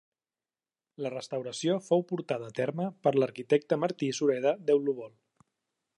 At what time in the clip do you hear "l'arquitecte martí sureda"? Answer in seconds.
3.19-4.59